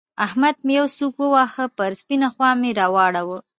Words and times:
احمد 0.25 0.55
مې 0.65 0.73
يوه 0.77 0.93
سوک 0.97 1.15
وواهه؛ 1.19 1.65
پر 1.77 1.91
سپينه 2.01 2.27
خوا 2.33 2.49
مې 2.59 2.71
را 2.79 2.87
واړاوو. 2.93 3.37